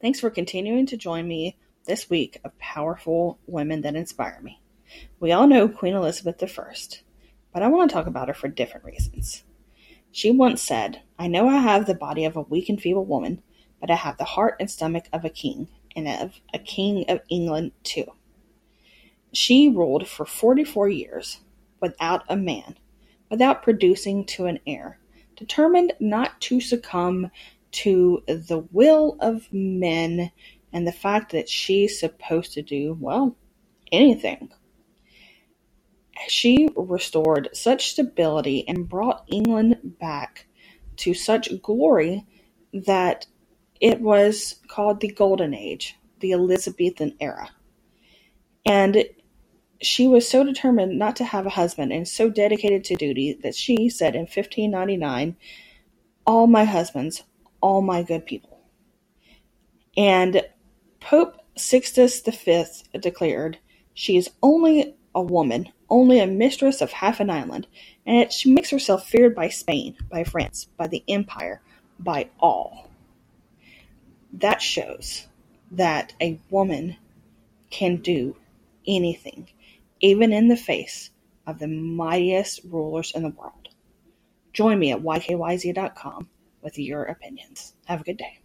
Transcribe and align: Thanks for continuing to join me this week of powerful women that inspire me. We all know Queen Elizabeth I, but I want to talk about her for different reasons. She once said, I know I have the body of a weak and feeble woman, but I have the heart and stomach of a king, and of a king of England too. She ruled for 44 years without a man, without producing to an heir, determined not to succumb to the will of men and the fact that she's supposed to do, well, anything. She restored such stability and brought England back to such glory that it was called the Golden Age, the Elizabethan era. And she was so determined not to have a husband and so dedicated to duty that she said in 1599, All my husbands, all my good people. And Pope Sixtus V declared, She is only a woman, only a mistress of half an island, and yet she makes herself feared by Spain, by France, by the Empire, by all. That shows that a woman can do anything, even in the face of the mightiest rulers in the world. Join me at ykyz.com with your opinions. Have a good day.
Thanks 0.00 0.20
for 0.20 0.28
continuing 0.28 0.86
to 0.86 0.96
join 0.96 1.26
me 1.26 1.56
this 1.86 2.10
week 2.10 2.40
of 2.44 2.58
powerful 2.58 3.38
women 3.46 3.82
that 3.82 3.94
inspire 3.94 4.40
me. 4.42 4.60
We 5.20 5.32
all 5.32 5.46
know 5.46 5.68
Queen 5.68 5.94
Elizabeth 5.94 6.42
I, 6.42 6.74
but 7.52 7.62
I 7.62 7.68
want 7.68 7.88
to 7.88 7.94
talk 7.94 8.06
about 8.06 8.28
her 8.28 8.34
for 8.34 8.48
different 8.48 8.84
reasons. 8.84 9.44
She 10.10 10.30
once 10.30 10.60
said, 10.62 11.02
I 11.18 11.28
know 11.28 11.48
I 11.48 11.58
have 11.58 11.86
the 11.86 11.94
body 11.94 12.24
of 12.24 12.36
a 12.36 12.42
weak 12.42 12.68
and 12.68 12.80
feeble 12.80 13.04
woman, 13.04 13.42
but 13.80 13.90
I 13.90 13.94
have 13.94 14.18
the 14.18 14.24
heart 14.24 14.56
and 14.60 14.70
stomach 14.70 15.04
of 15.12 15.24
a 15.24 15.30
king, 15.30 15.68
and 15.96 16.08
of 16.08 16.40
a 16.52 16.58
king 16.58 17.04
of 17.08 17.20
England 17.28 17.72
too. 17.82 18.06
She 19.32 19.68
ruled 19.68 20.08
for 20.08 20.26
44 20.26 20.88
years 20.88 21.40
without 21.80 22.24
a 22.28 22.36
man, 22.36 22.78
without 23.30 23.62
producing 23.62 24.26
to 24.26 24.46
an 24.46 24.58
heir, 24.66 24.98
determined 25.36 25.92
not 25.98 26.40
to 26.42 26.60
succumb 26.60 27.30
to 27.74 28.22
the 28.26 28.66
will 28.70 29.16
of 29.20 29.52
men 29.52 30.30
and 30.72 30.86
the 30.86 30.92
fact 30.92 31.32
that 31.32 31.48
she's 31.48 31.98
supposed 31.98 32.52
to 32.54 32.62
do, 32.62 32.96
well, 33.00 33.36
anything. 33.92 34.50
She 36.28 36.68
restored 36.76 37.48
such 37.52 37.90
stability 37.90 38.66
and 38.68 38.88
brought 38.88 39.24
England 39.28 39.96
back 40.00 40.46
to 40.98 41.14
such 41.14 41.60
glory 41.62 42.24
that 42.72 43.26
it 43.80 44.00
was 44.00 44.56
called 44.68 45.00
the 45.00 45.08
Golden 45.08 45.54
Age, 45.54 45.96
the 46.20 46.32
Elizabethan 46.32 47.14
era. 47.20 47.50
And 48.64 49.04
she 49.82 50.06
was 50.08 50.28
so 50.28 50.44
determined 50.44 50.98
not 50.98 51.16
to 51.16 51.24
have 51.24 51.46
a 51.46 51.50
husband 51.50 51.92
and 51.92 52.06
so 52.06 52.30
dedicated 52.30 52.84
to 52.84 52.94
duty 52.94 53.34
that 53.42 53.54
she 53.54 53.88
said 53.88 54.14
in 54.14 54.22
1599, 54.22 55.36
All 56.26 56.46
my 56.46 56.64
husbands, 56.64 57.24
all 57.64 57.80
my 57.80 58.02
good 58.02 58.26
people. 58.26 58.60
And 59.96 60.42
Pope 61.00 61.38
Sixtus 61.56 62.20
V 62.20 62.64
declared, 63.00 63.56
She 63.94 64.18
is 64.18 64.28
only 64.42 64.94
a 65.14 65.22
woman, 65.22 65.70
only 65.88 66.20
a 66.20 66.26
mistress 66.26 66.82
of 66.82 66.92
half 66.92 67.20
an 67.20 67.30
island, 67.30 67.66
and 68.04 68.18
yet 68.18 68.34
she 68.34 68.52
makes 68.52 68.68
herself 68.68 69.08
feared 69.08 69.34
by 69.34 69.48
Spain, 69.48 69.96
by 70.10 70.24
France, 70.24 70.66
by 70.76 70.88
the 70.88 71.02
Empire, 71.08 71.62
by 71.98 72.28
all. 72.38 72.90
That 74.34 74.60
shows 74.60 75.26
that 75.70 76.12
a 76.20 76.38
woman 76.50 76.96
can 77.70 77.96
do 77.96 78.36
anything, 78.86 79.48
even 80.00 80.34
in 80.34 80.48
the 80.48 80.56
face 80.58 81.08
of 81.46 81.60
the 81.60 81.68
mightiest 81.68 82.60
rulers 82.68 83.12
in 83.14 83.22
the 83.22 83.30
world. 83.30 83.68
Join 84.52 84.78
me 84.78 84.92
at 84.92 85.00
ykyz.com 85.00 86.28
with 86.64 86.78
your 86.78 87.04
opinions. 87.04 87.74
Have 87.84 88.00
a 88.00 88.04
good 88.04 88.16
day. 88.16 88.40